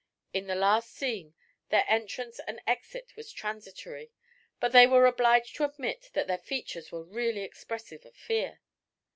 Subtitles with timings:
[0.33, 1.35] In the last scene
[1.69, 4.09] their entrance and exit was transitory,
[4.59, 8.61] but they were obliged to admit that their features were really expressive of fear.